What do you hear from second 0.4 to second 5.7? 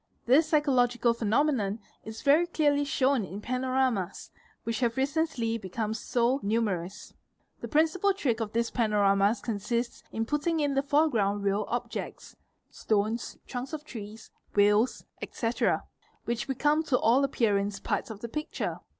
psychological phenomenon is very clearly shown in panoramas, which have recently